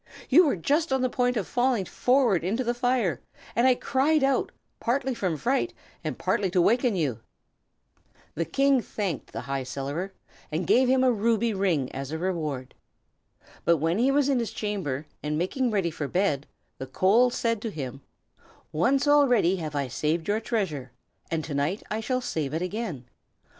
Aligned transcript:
"You 0.29 0.47
were 0.47 0.55
just 0.55 0.91
on 0.91 1.03
the 1.03 1.11
point 1.11 1.37
of 1.37 1.45
falling 1.45 1.85
forward 1.85 2.43
into 2.43 2.63
the 2.63 2.73
fire, 2.73 3.21
and 3.55 3.67
I 3.67 3.75
cried 3.75 4.23
out, 4.23 4.51
partly 4.79 5.13
from 5.13 5.37
fright 5.37 5.75
and 6.03 6.17
partly 6.17 6.49
to 6.49 6.59
waken 6.59 6.95
you." 6.95 7.19
The 8.33 8.45
King 8.45 8.81
thanked 8.81 9.31
the 9.31 9.41
High 9.41 9.61
Cellarer, 9.61 10.11
and 10.51 10.65
gave 10.65 10.87
him 10.87 11.03
a 11.03 11.11
ruby 11.11 11.53
ring 11.53 11.91
as 11.91 12.11
a 12.11 12.17
reward. 12.17 12.73
But 13.63 13.77
when 13.77 13.99
he 13.99 14.09
was 14.09 14.27
in 14.27 14.39
his 14.39 14.51
chamber, 14.51 15.05
and 15.21 15.37
making 15.37 15.69
ready 15.69 15.91
for 15.91 16.07
bed, 16.07 16.47
the 16.79 16.87
coal 16.87 17.29
said 17.29 17.61
to 17.61 17.69
him: 17.69 18.01
"Once 18.71 19.07
already 19.07 19.57
have 19.57 19.75
I 19.75 19.87
saved 19.87 20.27
your 20.27 20.39
treasure, 20.39 20.91
and 21.29 21.43
to 21.45 21.53
night 21.53 21.83
I 21.91 21.99
shall 21.99 22.21
save 22.21 22.55
it 22.55 22.63
again. 22.63 23.05